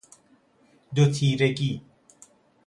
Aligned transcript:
دوتیرگی 0.95 1.81